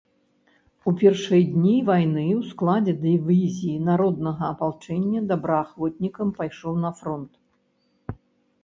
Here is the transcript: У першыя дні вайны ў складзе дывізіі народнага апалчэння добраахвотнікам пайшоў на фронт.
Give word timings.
У 0.91 0.93
першыя 1.01 1.43
дні 1.55 1.73
вайны 1.89 2.23
ў 2.39 2.41
складзе 2.53 2.93
дывізіі 3.03 3.77
народнага 3.91 4.43
апалчэння 4.55 5.19
добраахвотнікам 5.35 6.27
пайшоў 6.41 6.73
на 6.89 6.95
фронт. 7.03 7.31